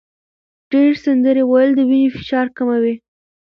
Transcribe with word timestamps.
ډېر 0.71 0.91
سندرې 1.03 1.43
ویل 1.45 1.71
د 1.75 1.79
وینې 1.89 2.09
فشار 2.15 2.47
کموي. 2.57 2.95